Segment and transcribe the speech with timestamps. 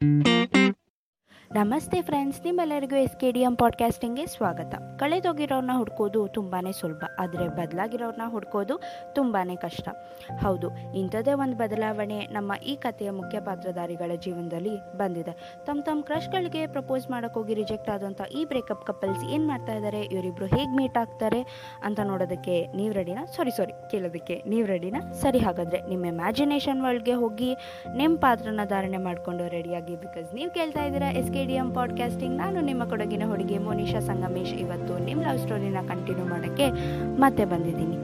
[0.00, 0.75] Música
[1.56, 4.72] ನಮಸ್ತೆ ಫ್ರೆಂಡ್ಸ್, ನಿಮ್ಮೆಲ್ಲರಿಗೂ S K D M ಪಾಡ್ಕಾಸ್ಟಿಂಗ್ಗೆ ಸ್ವಾಗತ.
[4.98, 8.74] ಕಳೆದೋಗಿರೋರನ್ನ ಹುಡ್ಕೋದು ತುಂಬಾ ಸುಲಭ, ಆದರೆ ಬದಲಾಗಿರೋರನ್ನ ಹುಡ್ಕೋದು
[9.14, 9.86] ತುಂಬಾ ಕಷ್ಟ.
[10.42, 10.68] ಹೌದು,
[11.00, 15.34] ಇಂಥದ್ದೇ ಒಂದು ಬದಲಾವಣೆ ನಮ್ಮ ಈ ಕಥೆಯ ಮುಖ್ಯ ಪಾತ್ರಧಾರಿಗಳ ಜೀವನದಲ್ಲಿ ಬಂದಿದೆ.
[15.66, 20.72] ತಮ್ಮ ತಮ್ಮ ಕ್ರಶ್ಗಳಿಗೆ ಪ್ರಪೋಸ್ ಮಾಡೋಕ್ಕೋಗಿ ರಿಜೆಕ್ಟ್ ಆದಂಥ ಈ ಬ್ರೇಕಪ್ ಕಪಲ್ಸ್ ಏನು ಮಾಡ್ತಾ ಇದ್ದಾರೆ ಇವರಿಬ್ಬರು ಹೇಗೆ
[20.80, 21.40] ಮೀಟ್ ಆಗ್ತಾರೆ
[21.84, 23.24] ಅಂತ ನೋಡೋದಕ್ಕೆ ನೀವು ರೆಡಿನಾ?
[23.36, 25.02] ಸಾರಿ ಸಾರಿ ಕೇಳೋದಕ್ಕೆ ನೀವು ರೆಡಿನಾ?
[25.24, 27.50] ಸರಿ ಹಾಗಾದರೆ ನಿಮ್ಮ ಇಮ್ಯಾಜಿನೇಷನ್ ವರ್ಲ್ಡ್ಗೆ ಹೋಗಿ
[28.02, 32.84] ನಿಮ್ಮ ಪಾತ್ರನ ಧಾರಣೆ ಮಾಡಿಕೊಂಡು ರೆಡಿಯಾಗಿ ಬಿಕಾಸ್ ನೀವು ಕೇಳ್ತಾ ಇದ್ದೀರಾ ಎಸ್ ಕೆ ಎಂ ಪಾಡ್ಕಾಸ್ಟಿಂಗ್ ನಾನು ನಿಮ್ಮ
[32.84, 34.54] ಕೊಡಗಿನ ಹುಡುಗಿ ಮೋನಿಶಾ ಸಂಗಮೇಶ್.
[34.54, 36.70] ಇವತ್ತು ನಿಮ್ಮ ಲವ್ ಸ್ಟೋರಿನ ಕಂಟಿನ್ಯೂ ಮಾಡೋಕ್ಕೆ
[37.20, 37.96] ಮತ್ತೆ ಬಂದಿದ್ದೀನಿ.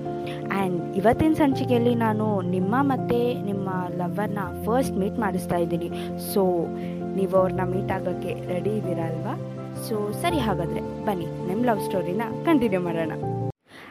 [0.53, 5.91] ಆ್ಯಂಡ್ ಇವತ್ತಿನ ಸಂಚಿಕೆಯಲ್ಲಿ ನಾನು ನಿಮ್ಮ ಮತ್ತು ನಿಮ್ಮ ಲವ್ವರ್ನ ಫಸ್ಟ್ ಮೀಟ್ ಮಾಡಿಸ್ತಾ ಇದ್ದೀನಿ.
[6.35, 6.67] ಸೊ
[7.15, 9.35] ನೀವು ಅವ್ರನ್ನ ಮೀಟ್ ಆಗೋಕ್ಕೆ ರೆಡಿ ಇದ್ದೀರಾ ಅಲ್ವಾ?
[9.83, 13.13] ಸೊ ಸರಿ ಹಾಗಾದರೆ ಬನ್ನಿ ನಿಮ್ಮ ಲವ್ ಸ್ಟೋರಿನ ಕಂಟಿನ್ಯೂ ಮಾಡೋಣ.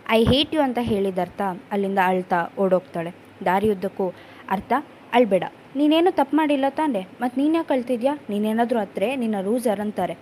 [0.09, 1.41] ಐ ಹೇಟ್ ಯು ಅಂತ ಹೇಳಿದರ್ಥ
[1.71, 3.11] ಅಲ್ಲಿಂದ ಅಳ್ತಾ ಓಡೋಗ್ತಾಳೆ.
[3.45, 4.13] ದಾರಿಯುದ್ದಕ್ಕೂ
[4.49, 4.73] ಅರ್ಥ?
[5.13, 5.45] ಅಳ್ಬೇಡ.
[5.75, 7.01] ನೀನೇನು ತಪ್ಪು ಮಾಡಿಲ್ಲ ತಾನೆ?
[7.21, 10.15] ಮತ್ತು ನೀನು ಯಾಕೆ ಕಳ್ತಿದ್ಯಾ ನೀನೇನಾದರೂ ಹತ್ರೆ ನಿನ್ನ ಲೂಸರ್ ಅಂತಾರೆ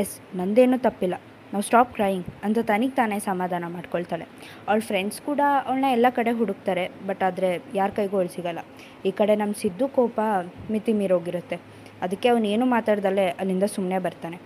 [0.00, 1.14] ಎಸ್ ನಂದೇನೂ ತಪ್ಪಿಲ್ಲ.
[1.52, 4.24] ನಾವು ಸ್ಟಾಪ್ ಕ್ರೈಯಿಂಗ್ ಅಂತ ತನಿಗೆ ತಾನೇ ಸಮಾಧಾನ ಮಾಡ್ಕೊಳ್ತಾಳೆ.
[4.68, 8.60] ಅವಳ ಫ್ರೆಂಡ್ಸ್ ಕೂಡ ಅವಳನ್ನ ಎಲ್ಲ ಕಡೆ ಹುಡುಕ್ತಾರೆ ಬಟ್ ಆದರೆ ಯಾರ ಕೈಗೂ ಅವಳು ಸಿಗಲ್ಲ.
[9.08, 10.18] ಈ ಕಡೆ ನಮ್ಮ ಸಿದ್ದು ಕೋಪ
[10.70, 11.56] ಮಿತಿ ಮೀರೋಗಿರುತ್ತೆ.
[12.02, 14.38] ಅದಕ್ಕೆ ಅವನು ಏನು ಮಾತಾಡ್ದಲ್ಲೇ ಅಲ್ಲಿಂದ ಸುಮ್ಮನೆ ಬರ್ತಾನೆ.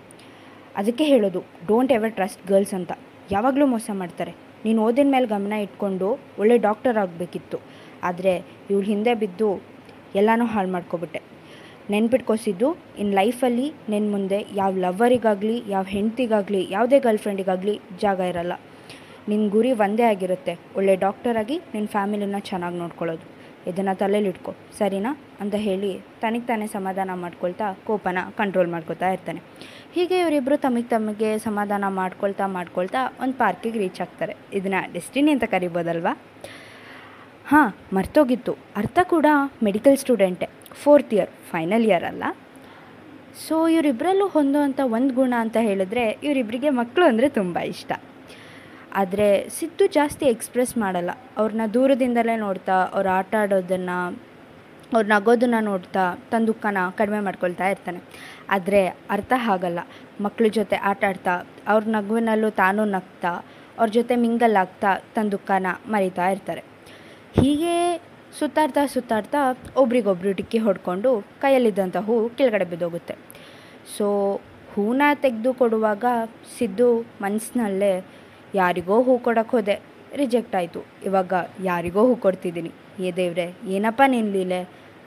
[0.77, 2.93] ಅದಕ್ಕೆ ಹೇಳೋದು ಡೋಂಟ್ ಎವರ್ ಟ್ರಸ್ಟ್ ಗರ್ಲ್ಸ್ ಅಂತ.
[3.31, 4.33] ಯಾವಾಗಲೂ ಮೋಸ ಮಾಡ್ತಾರೆ.
[4.65, 7.59] ನೀನು ಓದಿನ ಮೇಲೆ ಗಮನ ಇಟ್ಕೊಂಡು ಒಳ್ಳೆ ಡಾಕ್ಟರ್ ಆಗಬೇಕಿತ್ತು.
[8.03, 8.33] ಆದರೆ
[8.71, 9.72] ಇವಳು ಹಿಂದೆ ಬಿದ್ದು
[10.15, 11.21] ಎಲ್ಲನೂ ಹಾಳು ಮಾಡ್ಕೊಬಿಟ್ಟೆ.
[11.91, 18.53] ನೆನ್ಪಿಟ್ಕೋಸಿದ್ದು, ಇನ್ ಲೈಫಲ್ಲಿ ನಿನ್ನ ಮುಂದೆ ಯಾವ ಲವ್ವರಿಗಾಗಲಿ, ಯಾವ ಹೆಂಡ್ತಿಗಾಗಲಿ, ಯಾವುದೇ ಗರ್ಲ್ ಫ್ರೆಂಡಿಗಾಗಲಿ ಜಾಗ ಇರಲ್ಲ.
[19.29, 20.59] ನಿನ್ನ ಗುರಿ ಒಂದೇ ಆಗಿರುತ್ತೆ.
[20.77, 23.33] ಒಳ್ಳೆ ಡಾಕ್ಟರಾಗಿ ನಿನ್ನ ಫ್ಯಾಮಿಲಿನ ಚೆನ್ನಾಗಿ ನೋಡ್ಕೊಳ್ಳೋದು.
[23.71, 25.19] ಇದನ್ನು ತಲೆಯಲ್ಲಿಟ್ಕೊ ಸರಿನಾ?
[25.41, 29.41] ಅಂತ ಹೇಳಿ ತನಗೆ ತಾನೇ ಸಮಾಧಾನ ಮಾಡ್ಕೊಳ್ತಾ, ಕೋಪನ ಕಂಟ್ರೋಲ್ ಮಾಡ್ಕೊತಾ ಇರ್ತಾನೆ.
[29.93, 34.37] ಹೀಗೆ ಇವರಿಬ್ಬರು ತಮಗೆ ತಮಗೆ ಸಮಾಧಾನ ಮಾಡ್ಕೊಳ್ತಾ ಮಾಡ್ಕೊಳ್ತಾ ಒಂದು ಪಾರ್ಕಿಗೆ ರೀಚ್ ಆಗ್ತಾರೆ.
[34.53, 36.19] ಇದನ್ನ ಡೆಸ್ಟಿನಿ ಅಂತ ಕರಿಬೋದಲ್ವಾ?
[37.53, 38.57] ಹಾಂ, ಮರ್ತೋಗಿತ್ತು.
[38.77, 39.27] ಅರ್ಥ ಕೂಡ
[39.63, 40.49] ಮೆಡಿಕಲ್ ಸ್ಟೂಡೆಂಟೆ
[40.83, 42.25] ಫೋರ್ತ್ ಇಯರ್ ಫೈನಲ್ ಇಯರ್ ಅಲ್ಲ.
[43.49, 47.93] ಸೊ ಇವರಿಬ್ಬರಲ್ಲೂ ಹೊಂದುವಂಥ ಒಂದು ಗುಣ ಅಂತ ಹೇಳಿದ್ರೆ ಇವರಿಬ್ಬರಿಗೆ ಮಕ್ಕಳು ಅಂದರೆ ತುಂಬ ಇಷ್ಟ.
[48.95, 51.11] ಆದರೆ ಸಿದ್ದು ಜಾಸ್ತಿ ಎಕ್ಸ್ಪ್ರೆಸ್ ಮಾಡಲ್ಲ.
[51.37, 54.19] ಅವ್ರನ್ನ ದೂರದಿಂದಲೇ ನೋಡ್ತಾ, ಅವ್ರು ಆಟ ಆಡೋದನ್ನು,
[54.93, 58.01] ಅವ್ರು ನಗೋದನ್ನು ನೋಡ್ತಾ ತನ್ನ ದುಃಖನ ಕಡಿಮೆ ಮಾಡ್ಕೊಳ್ತಾ ಇರ್ತಾನೆ.
[58.51, 59.79] ಆದರೆ, ಅರ್ಥ ಆಗಲ್ಲ.
[60.21, 63.29] ಮಕ್ಕಳ ಜೊತೆ ಆಟ ಆಡ್ತಾ, ಅವ್ರ ನಗುವಿನಲ್ಲೂ ತಾನೂ ನಗ್ತಾ,
[63.79, 66.72] ಅವ್ರ ಜೊತೆ ಮಿಂಗಲ್ ಆಗ್ತಾ ತನ್ನ ಮರಿತಾ ಇರ್ತಾರೆ.
[67.41, 67.75] ಹೀಗೆ
[68.39, 69.41] ಸುತ್ತಾಡ್ತಾ ಸುತ್ತಾಡ್ತಾ
[69.83, 71.11] ಒಬ್ರಿಗೊಬ್ರು ಡಿಕ್ಕಿ ಹೊಡ್ಕೊಂಡು
[71.43, 73.15] ಕೈಯಲ್ಲಿದ್ದಂಥ ಹೂ ಕೆಳಗಡೆ ಬಿದ್ದೋಗುತ್ತೆ.
[73.97, 74.07] ಸೊ
[74.73, 76.05] ಹೂನ ತೆಗೆದು ಕೊಡುವಾಗ
[76.59, 76.89] ಸಿದ್ದು
[77.25, 77.93] ಮನಸ್ಸಿನಲ್ಲೇ
[78.55, 79.77] ಯಾರಿಗೋ ಹೂ ಕೊಡೋಕ್ಕೆ ಹೋದೆ.
[80.21, 80.81] ರಿಜೆಕ್ಟ್ ಆಯಿತು.
[81.09, 81.33] ಇವಾಗ
[81.71, 82.73] ಯಾರಿಗೋ ಹೂ ಕೊಡ್ತಿದ್ದೀನಿ.
[83.07, 84.61] ಏ ದೇವ್ರೆ, ಏನಪ್ಪ ನಿಲ್ಲೀಲೆ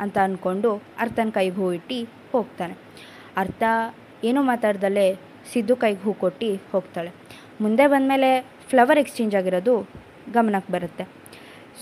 [0.04, 0.72] ಅಂತ ಅಂದ್ಕೊಂಡು
[1.04, 2.00] ಅರ್ಥನ ಕೈಗೆ ಹೂ ಇಟ್ಟು
[2.32, 2.76] ಹೋಗ್ತಾನೆ.
[3.44, 3.64] ಅರ್ಥ
[4.30, 5.08] ಏನೂ ಮಾತಾಡ್ದಲ್ಲೇ
[5.52, 7.12] ಸಿದ್ದು ಕೈಗೆ ಹೂ ಕೊಟ್ಟು ಹೋಗ್ತಾಳೆ.
[7.64, 8.30] ಮುಂದೆ ಬಂದಮೇಲೆ
[8.70, 9.76] ಫ್ಲವರ್ ಎಕ್ಸ್ಚೇಂಜ್ ಆಗಿರೋದು
[10.38, 11.04] ಗಮನಕ್ಕೆ ಬರುತ್ತೆ.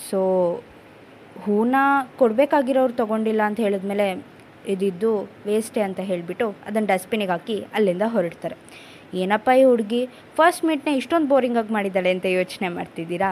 [0.09, 0.19] ಸೊ
[1.43, 1.75] ಹೂನ
[2.17, 4.07] ಕೊಡಬೇಕಾಗಿರೋರು ತೊಗೊಂಡಿಲ್ಲ ಅಂತ ಹೇಳಿದ್ಮೇಲೆ
[4.67, 5.11] ಇದಿದ್ದು
[5.45, 8.55] ವೇಸ್ಟೇ ಅಂತ ಹೇಳಿಬಿಟ್ಟು ಅದನ್ನು ಡಸ್ಟ್ಬಿನಿಗೆ ಹಾಕಿ ಅಲ್ಲಿಂದ ಹೊರಡ್ತಾರೆ.
[9.13, 10.05] ಏನಪ್ಪ ಈ ಹುಡುಗಿ?
[10.35, 13.29] ಫಸ್ಟ್ ಮೀಟ್ನ ಇಷ್ಟೊಂದು ಬೋರಿಂಗಾಗಿ ಮಾಡಿದ್ದಾಳೆ ಅಂತ ಯೋಚನೆ ಮಾಡ್ತಿದ್ದೀರಾ?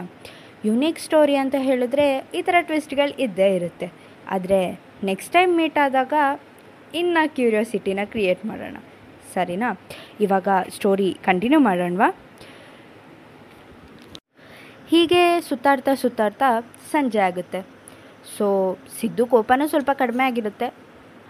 [0.66, 3.92] ಯುನೀಕ್ ಸ್ಟೋರಿ ಅಂತ ಹೇಳಿದ್ರೆ ಈ ಥರ ಟ್ವಿಸ್ಟ್ಗಳು ಇದ್ದೇ ಇರುತ್ತೆ.
[4.30, 6.14] ಆದರೆ ನೆಕ್ಸ್ಟ್ ಟೈಮ್ ಮೀಟ್ ಆದಾಗ
[6.96, 8.78] ಇನ್ನು ಕ್ಯೂರಿಯಾಸಿಟಿನ ಕ್ರಿಯೇಟ್ ಮಾಡೋಣ.
[9.34, 9.70] ಸರಿನಾ?
[10.20, 12.10] ಇವಾಗ ಸ್ಟೋರಿ ಕಂಟಿನ್ಯೂ ಮಾಡೋಣವಾ?
[14.92, 16.48] ಹೀಗೆ ಸುತ್ತಾಡ್ತಾ ಸುತ್ತಾಡ್ತಾ
[16.92, 17.60] ಸಂಜೆ ಆಗುತ್ತೆ.
[18.36, 18.46] ಸೊ
[19.00, 20.68] ಸಿದ್ದು ಕೋಪನೂ ಸ್ವಲ್ಪ ಕಡಿಮೆ ಆಗಿರುತ್ತೆ.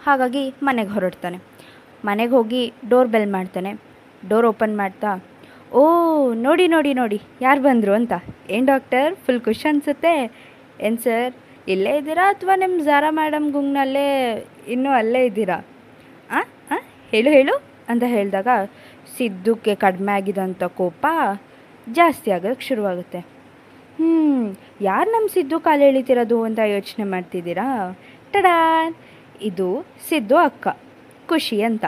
[0.06, 1.38] ಹಾಗಾಗಿ ಮನೆಗೆ ಹೊರಡ್ತಾನೆ.
[2.08, 2.62] ಮನೆಗೆ ಹೋಗಿ
[2.92, 3.72] ಡೋರ್ ಬೆಲ್ ಮಾಡ್ತಾನೆ.
[4.30, 5.10] ಡೋರ್ ಓಪನ್ ಮಾಡ್ತಾ,
[5.80, 5.82] ಓ,
[6.46, 8.14] ನೋಡಿ ನೋಡಿ ನೋಡಿ, ಯಾರು ಬಂದರು ಅಂತ?
[8.54, 10.14] ಏನು ಡಾಕ್ಟರ್ ಫುಲ್ ಖುಷಿ ಅನಿಸುತ್ತೆ?
[10.86, 11.32] ಏನು ಸರ್
[11.72, 14.08] ಇಲ್ಲೇ ಇದ್ದೀರಾ ಅಥವಾ ನಿಮ್ಮ ಝಾರಾ ಮೇಡಮ್ ಗುಂಗ್ನಲ್ಲೇ,
[14.74, 15.58] ಇನ್ನೂ ಅಲ್ಲೇ ಇದ್ದೀರಾ?
[16.30, 16.40] ಆ
[17.12, 17.54] ಹೇಳು ಹೇಳು,
[17.92, 18.48] ಅಂತ ಹೇಳಿದಾಗ
[19.16, 21.06] ಸಿದ್ದುಕ್ಕೆ ಕಡಿಮೆ ಆಗಿದಂಥ ಕೋಪ
[21.98, 23.20] ಜಾಸ್ತಿ ಆಗೋಕ್ಕೆ ಶುರುವಾಗುತ್ತೆ.
[23.96, 27.66] ಹ್ಞೂ ಯಾರು ನಮ್ಮ ಸಿದ್ದು ಕಾಲು ಎಳಿತಿರೋದು ಅಂತ ಯೋಚನೆ ಮಾಡ್ತಿದ್ದೀರಾ?
[28.32, 28.56] ಟಡಾ!
[29.42, 29.66] ಇದು
[30.08, 30.68] ಸಿದ್ದು ಅಕ್ಕ,
[31.28, 31.84] ಖುಷಿ ಅಂತ.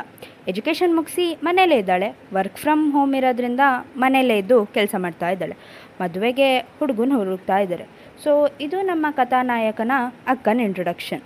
[0.49, 2.17] ಎಜುಕೇಷನ್ ಮುಗಿಸಿ ಮನೇಲೇ ಇದ್ದಾಳೆ.
[2.33, 3.61] ವರ್ಕ್ ಫ್ರಮ್ ಹೋಮ್ ಇರೋದ್ರಿಂದ
[3.97, 5.57] ಮನೇಲೇ ಇದ್ದು ಕೆಲಸ ಮಾಡ್ತಾ ಇದ್ದಾಳೆ.
[6.01, 7.87] ಮದುವೆಗೆ ಹುಡುಗನ ಹುಡುಕ್ತಾ ಇದ್ದಾರೆ.
[8.25, 9.93] ಸೊ ಇದು ನಮ್ಮ ಕಥಾನಾಯಕನ
[10.27, 11.23] ಅಕ್ಕನ ಇಂಟ್ರೊಡಕ್ಷನ್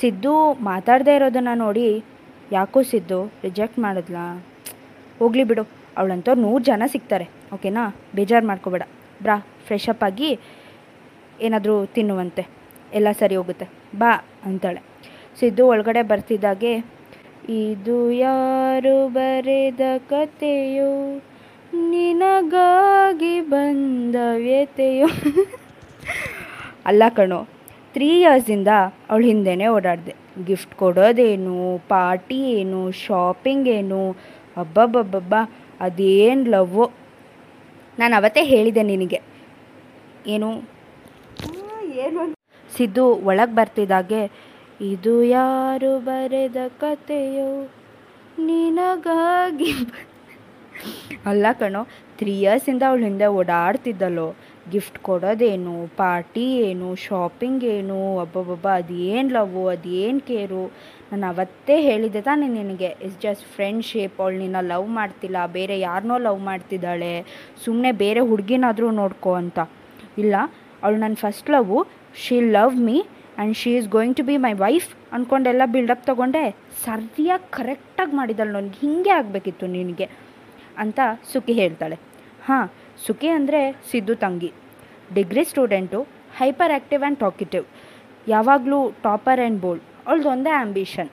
[0.00, 2.04] ಸಿದ್ದು ಮಾತಾಡದೇ ಇರೋದನ್ನು ನೋಡಿ
[2.52, 4.24] ಯಾಕೋ ಸಿದ್ದು ರಿಜೆಕ್ಟ್ ಮಾಡಿದ್ಲಾ?
[5.18, 5.64] ಹೋಗ್ಲಿ ಬಿಡು.
[5.98, 7.28] ಅವಳಂತವ್ರು ನೂರು ಜನ ಸಿಗ್ತಾರೆ.
[7.54, 8.82] ಓಕೆನಾ ಬೇಜಾರು ಮಾಡ್ಕೋಬೇಡ.
[9.22, 9.36] ಬ್ರಾ
[9.66, 10.30] ಫ್ರೆಶ್ ಅಪ್ ಆಗಿ
[11.40, 12.42] ಏನಾದರೂ ತಿನ್ನುವಂತೆ.
[12.94, 13.66] ಎಲ್ಲ ಸರಿ ಹೋಗುತ್ತೆ.
[13.98, 14.12] ಬಾ
[14.44, 14.80] ಅಂತಾಳೆ.
[15.40, 16.72] ಸಿದ್ದು ಒಳಗಡೆ ಬರ್ತಿದ್ದಾಗೆ,
[17.48, 20.90] ಇದು ಯಾರು ಬರೆದ ಕತೆಯೋ
[21.88, 25.08] ನಿನಗಾಗಿ ಬಂದ ವ್ಯತೆಯೋ
[26.86, 27.40] ಅಲ್ಲ ಕಣೋ
[27.92, 28.68] ತ್ರೀ ಇಯರ್ಸಿಂದ
[29.10, 30.14] ಅವಳು ಹಿಂದೆನೇ ಓಡಾಡಿದೆ.
[30.46, 31.56] ಗಿಫ್ಟ್ ಕೊಡೋದೇನು?
[31.88, 32.90] ಪಾರ್ಟಿ ಏನು?
[32.90, 34.10] ಶಾಪಿಂಗ್ ಏನು?
[34.56, 35.34] ಅಬ್ಬಬ್ಬಬ್ಬಬ್ಬ,
[35.80, 36.90] ಅದೇನು ಲವ್ವೋ?
[38.00, 39.20] ನಾನು ಅವತ್ತೇ ಹೇಳಿದೆ ನಿನಗೆ.
[40.26, 40.50] ಏನು?
[42.04, 42.22] ಏನು?
[42.76, 44.22] ಸಿದ್ದು ಒಳಗೆ ಬರ್ತಿದ್ದಾಗೆ
[44.80, 47.50] ಇದು ಯಾರು ಬರೆದ ಕತೆಯೋ?
[48.38, 49.72] ನಿನಗಾಗಿ
[51.26, 51.82] ಅಲ್ಲ ಕಣೋ
[52.18, 54.28] ತ್ರೀ ಇಯರ್ಸಿಂದ ಅವಳು ಹಿಂದೆ ಓಡಾಡ್ತಿದ್ದಲ್ಲೋ.
[54.72, 55.74] ಗಿಫ್ಟ್ ಕೊಡೋದೇನು?
[56.00, 56.88] ಪಾರ್ಟಿ ಏನು?
[57.04, 57.98] ಶಾಪಿಂಗ್ ಏನು?
[58.22, 60.64] ಒಬ್ಬೊಬ್ಬೊಬ್ಬ ಅದೇನು ಲವ್ವು ಅದೇನು ಕೇರು?
[61.10, 62.90] ನಾನು ಅವತ್ತೇ ಹೇಳಿದೆ ತಾನೇ ನಿನಗೆ.
[63.04, 65.38] ಇಟ್ಸ್ ಜಸ್ಟ್ ಫ್ರೆಂಡ್ಶಿಪ್ ಅವಳು ನಿನ್ನ ಲವ್ ಮಾಡ್ತಿಲ್ಲ.
[65.58, 67.14] ಬೇರೆ ಯಾರನ್ನೋ ಲವ್ ಮಾಡ್ತಿದ್ದಾಳೆ.
[67.64, 69.58] ಸುಮ್ಮನೆ ಬೇರೆ ಹುಡುಗಿನಾದರೂ ನೋಡ್ಕೋ ಅಂತ.
[70.24, 70.34] ಇಲ್ಲ,
[70.82, 71.74] ಅವಳು ನನ್ನ first love
[72.24, 76.44] she love me and she is going to be my wife ಅಂದ್ಕೊಂಡೆಲ್ಲ build up ತೊಗೊಂಡೆ.
[76.84, 80.06] ಸರಿಯಾಗಿ ಕರೆಕ್ಟಾಗಿ ಮಾಡಿದಳು ನನಗೆ ಹೀಗೆ ಆಗಬೇಕಿತ್ತು ನಿನಗೆ
[80.82, 81.00] ಅಂತ
[81.32, 81.96] ಸುಖಿ ಹೇಳ್ತಾಳೆ.
[82.48, 82.66] ಹಾಂ
[83.06, 84.50] ಸುಖಿ ಅಂದರೆ ಸಿದ್ದು ತಂಗಿ.
[85.16, 86.00] Degree student
[86.38, 87.64] hyper active and talkative.
[88.34, 91.10] ಯಾವಾಗಲೂ ಟಾಪರ್ ಆ್ಯಂಡ್ ಬೋಲ್ಡ್, ಅವಳದೊಂದೇ ಆ್ಯಂಬಿಷನ್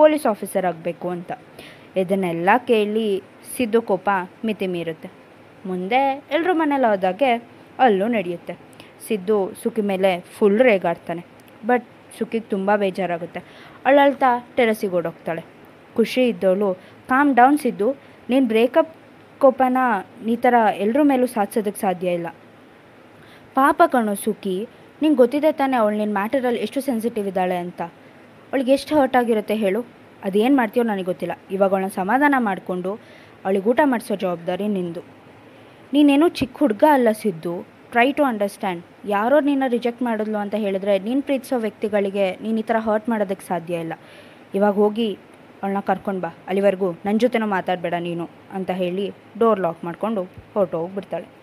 [0.00, 1.32] ಪೊಲೀಸ್ ಆಫೀಸರ್ ಆಗಬೇಕು ಅಂತ.
[2.02, 3.06] ಇದನ್ನೆಲ್ಲ ಕೇಳಿ
[3.56, 4.08] ಸಿದ್ದು ಕೋಪ
[4.48, 5.08] ಮಿತಿ ಮೀರುತ್ತೆ.
[5.70, 6.00] ಮುಂದೆ
[6.34, 7.30] ಎಲ್ಲರೂ ಮನೇಲಿ ಹೋದಾಗೆ
[7.84, 8.54] ಅಲ್ಲೂ ನಡೆಯುತ್ತೆ.
[9.06, 11.22] ಸಿದ್ದು ಸುಖಿ ಮೇಲೆ ಫುಲ್ ರೇಗಾಡ್ತಾನೆ.
[11.70, 11.86] ಬಟ್
[12.18, 13.40] ಸುಖಿಗೆ ತುಂಬ ಬೇಜಾರಾಗುತ್ತೆ.
[13.88, 15.42] ಅಳಳ್ತಾ ಟೆರಸಿಗೆ ಓಡೋಗ್ತಾಳೆ.
[15.96, 16.68] ಖುಷಿ ಇದ್ದವಳು
[17.10, 17.88] ಕಾಮ್ ಡೌನ್ ಸಿದ್ದು,
[18.30, 18.92] ನೀನು ಬ್ರೇಕಪ್
[19.42, 19.78] ಕೋಪನ
[20.32, 20.54] ಈ ಥರ
[20.84, 22.28] ಎಲ್ಲರ ಮೇಲೂ ಸಾಧಿಸೋದಕ್ಕೆ ಸಾಧ್ಯ ಇಲ್ಲ.
[23.54, 24.68] ಪಾಪ ಕಣೋ ಸುಖಿ
[25.02, 27.82] ನಿಂಗೆ ಗೊತ್ತಿದೆ ತಾನೇ ಅವಳು ನಿನ್ನ ಮ್ಯಾಟರಲ್ಲಿ ಎಷ್ಟು ಸೆನ್ಸಿಟಿವ್ ಇದ್ದಾಳೆ ಅಂತ.
[28.50, 29.86] ಅವಳಿಗೆ ಎಷ್ಟು ಹರ್ಟ್ ಆಗಿರುತ್ತೆ ಹೇಳು.
[30.24, 31.38] ಅದೇನು ಮಾಡ್ತೀಯೋ ನನಗೆ ಗೊತ್ತಿಲ್ಲ.
[31.50, 32.92] ಇವಾಗ ಅವಳನ್ನ ಸಮಾಧಾನ ಮಾಡಿಕೊಂಡು
[33.44, 35.02] ಅವಳಿಗೆ ಊಟ ಮಾಡಿಸೋ ಜವಾಬ್ದಾರಿ ನಿಂದು.
[35.92, 37.66] ನೀನೇನು ಚಿಕ್ಕ ಹುಡುಗ ಅಲ್ಲ ಸಿದ್ದು.
[37.90, 42.76] ಟ್ರೈ ಟು ಅಂಡರ್ಸ್ಟ್ಯಾಂಡ್ ಯಾರೋ ನಿನ್ನ ರಿಜೆಕ್ಟ್ ಮಾಡಿದ್ಲು ಅಂತ ಹೇಳಿದ್ರೆ ನೀನು ಪ್ರೀತಿಸೋ ವ್ಯಕ್ತಿಗಳಿಗೆ ನೀನು ಈ ಥರ
[42.78, 43.92] ಹರ್ಟ್ ಮಾಡೋದಕ್ಕೆ ಸಾಧ್ಯ ಇಲ್ಲ.
[44.54, 45.18] ಇವಾಗ ಹೋಗಿ
[45.62, 46.34] ಅವಳನ್ನ ಕರ್ಕೊಂಡು ಬಾ.
[46.48, 50.22] ಅಲ್ಲಿವರೆಗೂ ನನ್ನ ಜೊತೆನೂ ಮಾತಾಡಬೇಡ ನೀನು ಅಂತ ಹೇಳಿ ಡೋರ್ ಲಾಕ್ ಮಾಡಿಕೊಂಡು
[50.54, 51.41] ಹೊರಟು ಹೋಗ್ಬಿಡ್ತಾಳೆ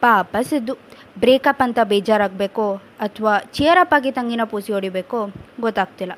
[0.00, 0.74] ಪಾಪ ಸಿದ್ದು
[1.18, 5.26] ಬ್ರೇಕಪ್ ಅಂತ ಬೇಜಾರಾಗಬೇಕೋ ಅಥವಾ ಚಿಯರಪ್ ಆಗಿ ತಂಗಿನ ಪೂಸಿ ಹೊಡಿಬೇಕೋ
[5.60, 6.12] ಗೊತ್ತಾಗ್ತಿಲ್ಲ.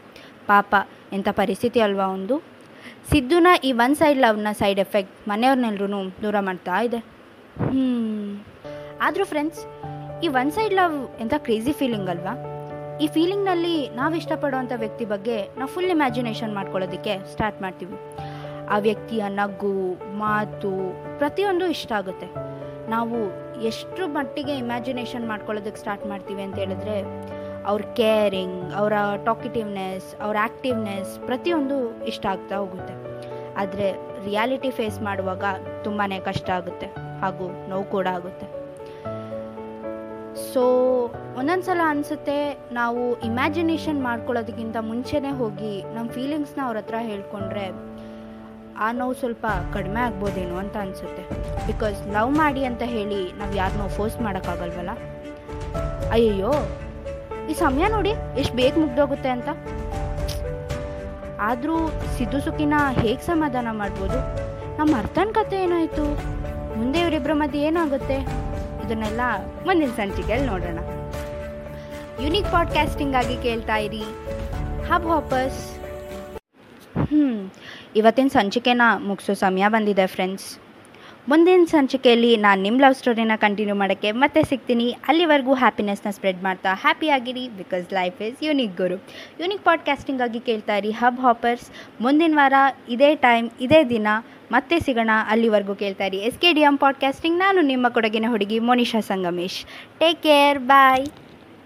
[0.47, 0.75] ಪಾಪ,
[1.13, 2.39] ಎಂಥ ಪರಿಸ್ಥಿತಿ ಅಲ್ವಾ ಒಂದು?
[3.11, 6.97] ಸಿದ್ದುನ ಈ ಒನ್ ಸೈಡ್ ಲವ್ನ ಸೈಡ್ ಎಫೆಕ್ಟ್ ಮನೆಯವ್ರನ್ನೆಲ್ಲರೂ ದೂರ ಮಾಡ್ತಾ ಇದೆ.
[7.59, 8.45] ಹ್ಞೂ
[9.01, 9.61] ಆದರೂ ಫ್ರೆಂಡ್ಸ್
[10.25, 12.35] ಈ ಒನ್ ಸೈಡ್ ಲವ್ ಎಂಥ ಕ್ರೇಜಿ ಫೀಲಿಂಗ್ ಅಲ್ವಾ?
[13.01, 17.97] ಈ ಫೀಲಿಂಗ್ನಲ್ಲಿ ನಾವು ಇಷ್ಟಪಡುವಂಥ ವ್ಯಕ್ತಿ ಬಗ್ಗೆ ನಾವು ಫುಲ್ ಇಮ್ಯಾಜಿನೇಷನ್ ಮಾಡ್ಕೊಳ್ಳೋದಕ್ಕೆ ಸ್ಟಾರ್ಟ್ ಮಾಡ್ತೀವಿ.
[18.71, 20.73] ಆ ವ್ಯಕ್ತಿಯ ನಗು, ಮಾತು
[21.19, 22.52] ಪ್ರತಿಯೊಂದು ಇಷ್ಟ ಆಗುತ್ತೆ.
[22.89, 23.19] ನಾವು
[23.63, 26.97] ಎಷ್ಟು ಮಟ್ಟಿಗೆ ಇಮ್ಯಾಜಿನೇಷನ್ ಮಾಡ್ಕೊಳ್ಳೋದಕ್ಕೆ ಸ್ಟಾರ್ಟ್ ಮಾಡ್ತೀವಿ ಅಂತ ಹೇಳಿದ್ರೆ,
[27.67, 28.93] ಅವ್ರ ಕೇರಿಂಗ್ ಅವರ
[29.25, 32.95] ಟಾಕಿಟಿವ್ನೆಸ್ ಅವ್ರ ಆ್ಯಕ್ಟಿವ್ನೆಸ್ ಪ್ರತಿಯೊಂದು ಇಷ್ಟ ಆಗ್ತಾ ಹೋಗುತ್ತೆ.
[33.57, 33.93] ಆದರೆ
[34.25, 35.45] ರಿಯಾಲಿಟಿ ಫೇಸ್ ಮಾಡುವಾಗ
[35.85, 36.87] ತುಂಬಾ ಕಷ್ಟ ಆಗುತ್ತೆ
[37.21, 38.63] ಹಾಗೂ ನೋವು ಕೂಡ ಆಗುತ್ತೆ.
[40.53, 40.63] ಸೊ
[41.37, 47.92] ಒಂದೊಂದು ಸಲ ಅನಿಸುತ್ತೆ ನಾವು ಇಮ್ಯಾಜಿನೇಷನ್ ಮಾಡ್ಕೊಳ್ಳೋದಕ್ಕಿಂತ ಮುಂಚೆನೇ ಹೋಗಿ ನಮ್ಮ ಫೀಲಿಂಗ್ಸ್ನ ಅವ್ರ ಹತ್ರ ಹೇಳ್ಕೊಂಡ್ರೆ
[48.83, 51.23] ಆ ನೋವು ಸ್ವಲ್ಪ ಕಡಿಮೆ ಆಗ್ಬೋದೇನೋ ಅಂತ ಅನಿಸುತ್ತೆ.
[51.67, 54.91] ಬಿಕಾಸ್ ಲವ್ ಮಾಡಿ ಅಂತ ಹೇಳಿ ನಾವು ಯಾರನ್ನೋ ಫೋರ್ಸ್ ಮಾಡೋಕ್ಕಾಗಲ್ವಲ್ಲ?
[56.11, 56.53] ಅಯ್ಯಯ್ಯೋ,
[57.51, 59.49] ಈ ಸಮಯ ನೋಡಿ ಎಷ್ಟು ಬೇಗ ಮುಗ್ದೋಗುತ್ತೆ ಅಂತ.
[61.41, 61.77] ಆದರೂ
[62.17, 64.19] ಸಿದ್ದು ಸುಖಿನ ಹೇಗೆ ಸಮಾಧಾನ ಮಾಡ್ಬೋದು?
[64.79, 66.05] ನಮ್ಮ ಅರ್ಥನ ಕತೆ ಏನಾಯಿತು?
[66.79, 68.19] ಮುಂದೆ ಇವರಿಬ್ಬರ ಮಧ್ಯೆ ಏನಾಗುತ್ತೆ?
[68.87, 69.21] ಇದನ್ನೆಲ್ಲ
[69.67, 70.79] ಮುಂದಿನ ಸಂಚಿಕೆಯಲ್ಲಿ ನೋಡೋಣ.
[72.25, 74.05] ಯುನಿಕ್ ಪಾಡ್ಕಾಸ್ಟಿಂಗ್ ಆಗಿ ಕೇಳ್ತಾ ಇರಿ.
[74.89, 75.61] ಹಬ್ ವಾಪಸ್
[77.09, 77.29] ಹ್ಞೂ
[77.97, 80.59] ಇವತ್ತಿನ ಸಂಚಿಕೆನ ಮುಗಿಸೋ ಸಮಯ ಬಂದಿದೆ ಫ್ರೆಂಡ್ಸ್
[81.29, 84.97] ಮುಂದಿನ ಸಂಚಿಕೆಯಲ್ಲಿ ನಾನು ನಿಮ್ಮ ಲವ್ ಸ್ಟೋರಿನ ಕಂಟಿನ್ಯೂ ಮಾಡೋಕ್ಕೆ ಮತ್ತೆ ಸಿಗ್ತೀನಿ.
[85.09, 88.97] ಅಲ್ಲಿವರೆಗೂ ಹ್ಯಾಪಿನೆಸ್ನ ಸ್ಪ್ರೆಡ್ ಮಾಡ್ತಾ ಹ್ಯಾಪಿ ಆಗಿರಿ ಬಿಕಾಸ್ ಲೈಫ್ ಇಸ್ ಯುನಿಕ್ ಗುರು.
[89.41, 91.67] ಯುನಿಕ್ ಪಾಡ್ಕಾಸ್ಟಿಂಗ್ ಆಗಿ ಕೇಳ್ತಾ ಇರಿ ಹಬ್ ಹಾಪರ್ಸ್
[92.01, 92.53] ಮುಂದಿನ ವಾರ
[92.89, 94.07] ಇದೇ ಟೈಮ್ ಇದೇ ದಿನ
[94.53, 96.17] ಮತ್ತೆ ಸಿಗೋಣ ಅಲ್ಲಿವರೆಗೂ ಕೇಳ್ತಾ ಇರಿ.
[96.17, 99.65] S K D M podcasting ನಾನು ನಿಮ್ಮ ಕೊಡಗಿನ ಹುಡುಗಿ Monisha Sangamesh.
[99.99, 101.07] Take care bye